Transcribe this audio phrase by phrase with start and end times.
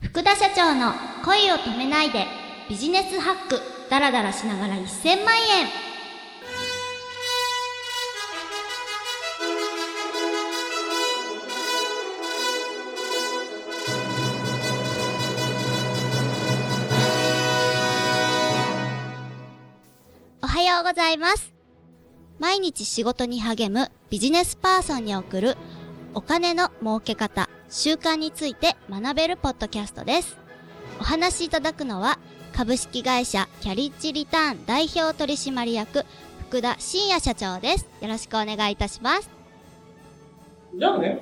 [0.00, 0.92] 福田社長の
[1.24, 2.24] 恋を止めないで
[2.68, 3.60] ビジネスハック
[3.90, 5.66] ダラダラしながら1000万円。
[20.40, 21.52] おはようございます。
[22.38, 25.56] 毎日仕事に励むビジネスパーソンに送る
[26.18, 30.36] お金の儲け方習慣について学べるポッドキャストです。
[31.00, 32.18] お話しいただくのは、
[32.52, 36.04] 株式会社キャリッジリターン代表取締役、
[36.48, 37.86] 福田真也社長です。
[38.00, 39.30] よろしくお願いいたします。
[40.74, 41.20] じゃあね、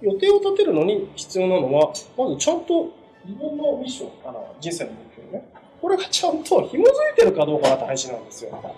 [0.00, 2.92] 予定を立てるのに必要なのは、まずちゃんと
[3.26, 5.52] 自分のミッション、あの人生の目標ね。
[5.82, 8.76] これがちゃんと紐づいてるかどうかが大事なんですよ。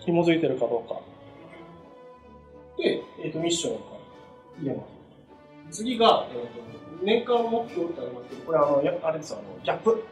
[0.00, 1.00] 紐づいてるかどうか。
[2.76, 4.01] で、えっ、と、ミッションを
[4.60, 4.82] 入れま
[5.70, 5.78] す。
[5.78, 10.04] 次が、えーと、年間目標ってありますけど、これあの、やあれですよ、あの、ギャップ。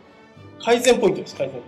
[0.62, 1.67] 改善ポイントです、改善ポ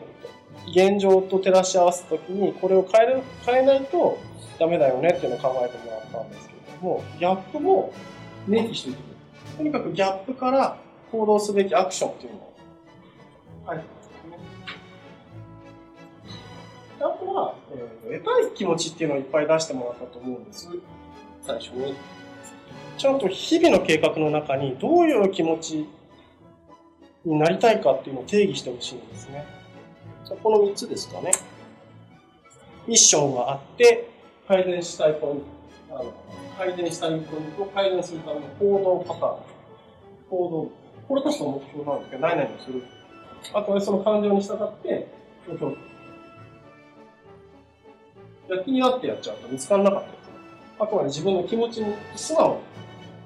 [0.80, 0.92] イント。
[0.94, 4.18] 現状と照らし合わせたときに、これを変える、変えないと
[4.58, 7.92] ダメだよねっていうのを考えてもらったんですけれども、ギャップも
[8.46, 9.12] 明記しておいてくる。
[9.56, 10.76] とにかくギャップから
[11.10, 12.54] 行動すべきアクションっていうのを
[13.66, 14.38] 書いてますね。
[17.00, 20.68] あとは、えー、得たい気持ちっていうのをいっぱい出してもらったと思うんです。
[21.42, 21.94] 最初に。
[22.98, 25.88] ちゃんと日々の計画の中にどういう気持ち
[27.24, 29.44] になりたいかっていうのを定義してほしいんですね。
[30.24, 31.32] じゃこの3つですかね。
[32.86, 34.08] ミッションがあって、
[34.46, 35.42] 改善したいポイン
[35.88, 36.12] ト、あの
[36.58, 39.38] 改善したいポイントを改善するための行動パターン。
[40.30, 40.70] 行動。
[41.08, 42.82] これこそ目標なんですけど、何々をする。
[43.54, 45.08] あとはその感情に従って、
[45.48, 45.76] 目標。
[48.64, 50.16] 気になってやっちゃうと見つからなかったり
[50.82, 52.54] あくまで自分の気持ちに素直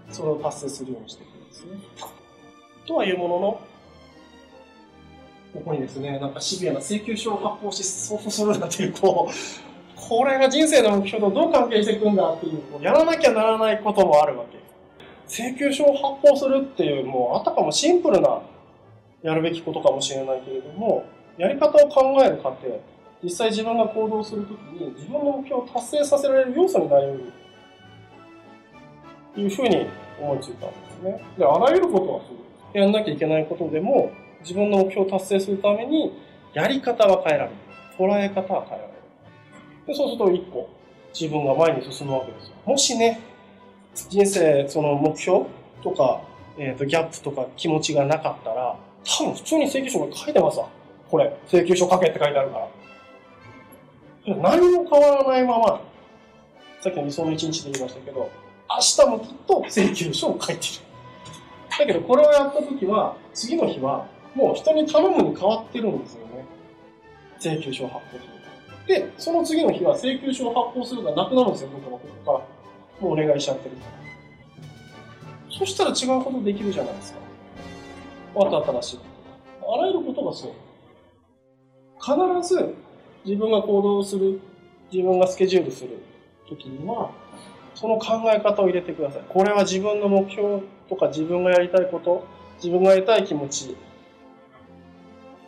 [0.08, 1.70] にそれを達成するようにしていくんですね。
[2.86, 3.60] とはいうものの、
[5.54, 9.32] ここにですね、なんかシビアな請求書を発行し送付するなんていう、こう、
[9.96, 14.58] これが人生の目標とどう関係していくんだっていう、こうやらなきゃならないこともあるわけ。
[15.26, 18.42] 請求書を発行するっていう、もうあたかもシンプルな
[19.22, 21.04] やるべきことかもしれないけれども、
[21.38, 22.80] やり方を考える過程、
[23.24, 27.32] 実際自分が行動するときに自分の目標を達成させられる要素になり得る。
[29.36, 29.86] いうふうに
[30.20, 31.22] 思いついたんですね。
[31.38, 32.42] で、あらゆることはそうで
[32.72, 32.78] す。
[32.78, 34.10] やんなきゃいけないことでも、
[34.40, 36.12] 自分の目標を達成するために、
[36.54, 37.56] やり方は変えられる。
[37.98, 38.96] 捉え方は変えられる。
[39.86, 40.68] で、そうすると一個、
[41.18, 42.54] 自分が前に進むわけですよ。
[42.64, 43.20] もしね、
[43.94, 45.46] 人生、その目標
[45.82, 46.20] とか、
[46.58, 50.68] えっ、ー、と、ギャップとか気持ちがなかったら、多分普通に請求書が書いてますわ。
[51.10, 54.36] これ、請求書書けって書いてあるから。
[54.36, 55.80] 何も変わらないまま、
[56.80, 58.28] さっきの理想の一日で言いましたけど、
[58.68, 60.72] 明日もきっと請求書を書いてる。
[61.78, 66.44] だけどこれをやった時は、次の日はもう人に頼むに変わってるんですよね。
[67.38, 68.36] 請求書を発行する。
[68.86, 72.44] で、その次の日は請求書を発行するがなくなるんですよ、僕のことから。
[73.00, 73.96] もうお願いしちゃってるから。
[75.58, 77.18] そしたら違うことできるじゃないですか。
[78.34, 78.98] また新しい。
[79.62, 80.52] あらゆることがそう。
[81.98, 82.74] 必ず
[83.24, 84.40] 自分が行動する、
[84.92, 85.98] 自分がスケジュールする
[86.48, 87.10] 時には、
[87.76, 89.22] その考え方を入れてください。
[89.28, 92.26] これは自分の目標とか自分がやりたいこと、
[92.56, 93.76] 自分が得たい気持ち、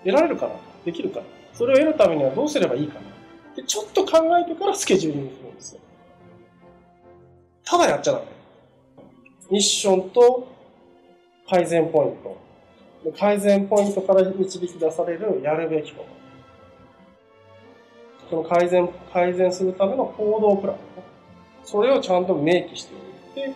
[0.04, 0.52] 得られるかな？
[0.84, 1.26] できるかな？
[1.54, 3.00] それを得るためにはどうすればいいかな？
[3.56, 5.80] でちょっと考えてからスケジューリングするんですよ。
[7.64, 8.24] ただやっちゃダメ。
[9.50, 10.46] ミッションと
[11.48, 12.38] 改善ポイント。
[13.18, 16.04] 改善ポイントから導き出されるやるべきこ
[18.28, 18.28] と。
[18.28, 20.76] その改善、改善するための行動プラン。
[21.70, 22.94] それをちゃんと明記して
[23.36, 23.52] おいて、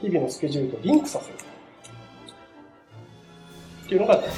[0.00, 1.34] 日々のスケジュールとリンクさせる。
[3.84, 4.28] っていうのが大事。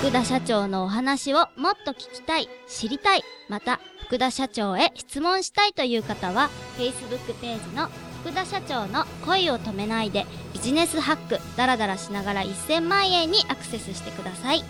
[0.00, 7.88] 福田社長のお話をもっと聞きたい、知りたい、また福田社長へ質問したいという方は、Facebook ページの
[8.20, 14.62] 福田社長の恋を止めないでビジネスハックダラダラしながら1000万円にアクセスしてください。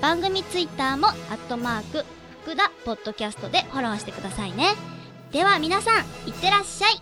[0.00, 2.04] 番組ツイッターもアットマーク
[2.44, 4.74] 福田ポッドキャストでフォローしてくださいね。
[5.32, 7.00] では皆さん、いってらっしゃい。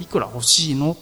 [0.00, 0.96] いくら欲しいの？